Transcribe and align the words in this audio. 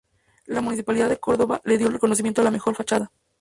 La 0.47 0.61
Municipalidad 0.61 1.09
de 1.09 1.19
Córdoba 1.19 1.61
le 1.63 1.77
dio 1.77 1.85
el 1.85 1.93
reconocimiento 1.93 2.41
a 2.41 2.43
la 2.43 2.49
mejor 2.49 2.73
fachada. 2.73 3.11